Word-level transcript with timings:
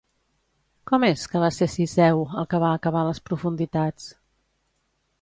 Com 0.91 1.05
és 1.07 1.25
que 1.33 1.43
va 1.43 1.51
ser 1.59 1.69
Cisseu 1.75 2.23
el 2.31 2.49
que 2.55 2.63
va 2.67 2.73
acabar 2.81 3.05
a 3.07 3.11
les 3.13 3.23
profunditats? 3.31 4.13